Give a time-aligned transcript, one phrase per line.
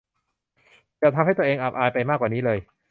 [0.99, 2.59] อย่าทำให้ตัวเองอับอายไปมากกว่านี้เลย